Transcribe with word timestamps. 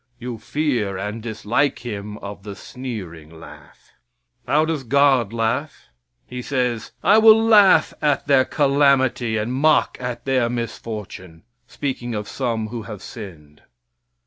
You 0.17 0.39
fear 0.39 0.97
and 0.97 1.21
dislike 1.21 1.85
him 1.85 2.17
of 2.23 2.41
the 2.41 2.55
sneering 2.55 3.39
laugh. 3.39 3.91
How 4.47 4.65
does 4.65 4.83
God 4.83 5.31
laugh? 5.31 5.89
He 6.25 6.41
says, 6.41 6.91
"I 7.03 7.19
will 7.19 7.39
laugh 7.39 7.93
at 8.01 8.25
their 8.25 8.43
calamity 8.45 9.37
and 9.37 9.53
mock 9.53 9.97
at 9.99 10.25
their 10.25 10.49
misfortune," 10.49 11.43
speaking 11.67 12.15
of 12.15 12.27
some 12.27 12.69
who 12.69 12.81
have 12.89 13.03
sinned. 13.03 13.61